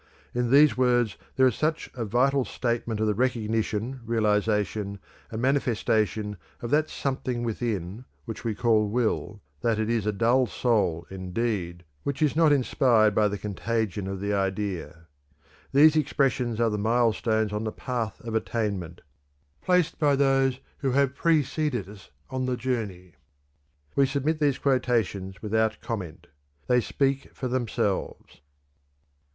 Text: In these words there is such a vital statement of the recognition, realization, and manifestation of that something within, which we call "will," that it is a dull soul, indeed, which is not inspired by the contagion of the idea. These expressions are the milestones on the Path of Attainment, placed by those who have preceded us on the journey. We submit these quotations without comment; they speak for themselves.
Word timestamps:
In 0.33 0.49
these 0.49 0.75
words 0.75 1.15
there 1.35 1.45
is 1.45 1.53
such 1.53 1.91
a 1.93 2.03
vital 2.05 2.43
statement 2.43 2.99
of 2.99 3.05
the 3.05 3.13
recognition, 3.13 3.99
realization, 4.03 4.97
and 5.29 5.39
manifestation 5.39 6.37
of 6.59 6.71
that 6.71 6.89
something 6.89 7.43
within, 7.43 8.05
which 8.25 8.43
we 8.43 8.55
call 8.55 8.89
"will," 8.89 9.41
that 9.61 9.77
it 9.77 9.91
is 9.91 10.07
a 10.07 10.11
dull 10.11 10.47
soul, 10.47 11.05
indeed, 11.11 11.83
which 12.01 12.23
is 12.23 12.35
not 12.35 12.51
inspired 12.51 13.13
by 13.13 13.27
the 13.27 13.37
contagion 13.37 14.07
of 14.07 14.19
the 14.19 14.33
idea. 14.33 15.05
These 15.71 15.95
expressions 15.95 16.59
are 16.59 16.71
the 16.71 16.79
milestones 16.79 17.53
on 17.53 17.63
the 17.63 17.71
Path 17.71 18.21
of 18.21 18.33
Attainment, 18.33 19.01
placed 19.61 19.99
by 19.99 20.15
those 20.15 20.59
who 20.79 20.89
have 20.93 21.13
preceded 21.13 21.87
us 21.87 22.09
on 22.27 22.47
the 22.47 22.57
journey. 22.57 23.13
We 23.95 24.07
submit 24.07 24.39
these 24.39 24.57
quotations 24.57 25.43
without 25.43 25.79
comment; 25.79 26.25
they 26.65 26.81
speak 26.81 27.35
for 27.35 27.47
themselves. 27.47 28.41